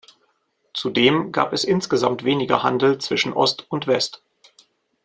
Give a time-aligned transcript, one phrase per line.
[0.73, 4.23] Zudem gab es insgesamt weniger Handel zwischen Ost und West.